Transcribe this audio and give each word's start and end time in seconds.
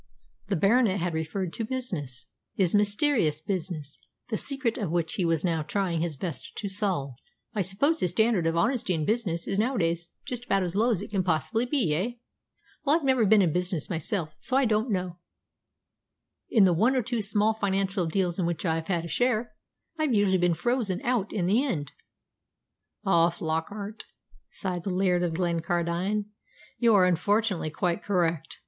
The 0.47 0.55
Baronet 0.55 0.99
had 0.99 1.13
referred 1.13 1.53
to 1.53 1.63
business 1.63 2.25
his 2.55 2.73
mysterious 2.73 3.39
business, 3.39 3.99
the 4.29 4.35
secret 4.37 4.75
of 4.79 4.89
which 4.89 5.13
he 5.13 5.23
was 5.25 5.45
now 5.45 5.61
trying 5.61 6.01
his 6.01 6.15
best 6.17 6.55
to 6.55 6.67
solve. 6.67 7.13
"Yes," 7.13 7.17
he 7.17 7.19
said 7.19 7.27
at 7.27 7.37
length, 7.37 7.51
"I 7.53 7.61
suppose 7.93 7.99
the 7.99 8.07
standard 8.07 8.47
of 8.47 8.55
honesty 8.57 8.95
in 8.95 9.05
business 9.05 9.47
is 9.47 9.59
nowadays 9.59 10.09
just 10.25 10.45
about 10.45 10.63
as 10.63 10.75
low 10.75 10.89
as 10.89 11.03
it 11.03 11.11
can 11.11 11.21
possibly 11.23 11.67
be, 11.67 11.93
eh? 11.93 12.11
Well, 12.83 12.95
I've 12.95 13.03
never 13.05 13.27
been 13.27 13.43
in 13.43 13.53
business 13.53 13.91
myself, 13.91 14.35
so 14.39 14.57
I 14.57 14.65
don't 14.65 14.89
know. 14.89 15.19
In 16.49 16.63
the 16.63 16.73
one 16.73 16.95
or 16.95 17.03
two 17.03 17.21
small 17.21 17.53
financial 17.53 18.07
deals 18.07 18.39
in 18.39 18.47
which 18.47 18.65
I've 18.65 18.87
had 18.87 19.05
a 19.05 19.07
share, 19.07 19.53
I've 19.99 20.15
usually 20.15 20.39
been 20.39 20.55
'frozen 20.55 20.99
out' 21.03 21.31
in 21.31 21.45
the 21.45 21.63
end." 21.63 21.91
"Ah, 23.05 23.29
Flockart," 23.29 24.05
sighed 24.49 24.83
the 24.83 24.89
Laird 24.89 25.21
of 25.21 25.33
Glencardine, 25.33 26.25
"you 26.79 26.95
are 26.95 27.05
unfortunately 27.05 27.69
quite 27.69 28.01
correct. 28.01 28.57